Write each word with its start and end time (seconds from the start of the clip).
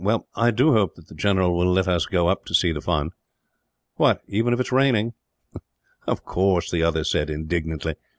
Well, 0.03 0.27
I 0.33 0.49
do 0.49 0.73
hope 0.73 0.95
that 0.95 1.09
the 1.09 1.13
general 1.13 1.55
will 1.55 1.71
let 1.71 1.87
us 1.87 2.07
go 2.07 2.27
up 2.27 2.45
to 2.45 2.55
see 2.55 2.71
the 2.71 2.81
fun." 2.81 3.11
"What, 3.97 4.23
even 4.27 4.51
if 4.51 4.59
it 4.59 4.65
is 4.65 4.71
raining?" 4.71 5.13
"Of 6.07 6.25
course," 6.25 6.71
the 6.71 6.81
other 6.81 7.03
said, 7.03 7.29
indignantly. 7.29 7.93